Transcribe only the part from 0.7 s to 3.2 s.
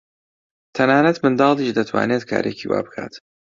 تەنانەت منداڵیش دەتوانێت کارێکی وا بکات.